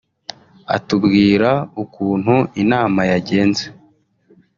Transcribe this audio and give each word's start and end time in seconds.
atubwira 0.75 1.49
ukuntu 1.83 2.35
inama 2.63 3.01
yagenze 3.11 3.63